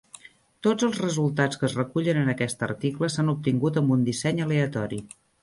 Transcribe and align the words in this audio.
Tots 0.67 0.85
els 0.87 0.95
resultats 1.01 1.59
que 1.63 1.67
es 1.67 1.75
recullen 1.79 2.21
en 2.21 2.33
aquest 2.33 2.65
article 2.69 3.11
s'han 3.17 3.31
obtingut 3.35 3.79
amb 3.83 3.95
un 3.99 4.09
disseny 4.11 4.43
aleatori. 4.49 5.03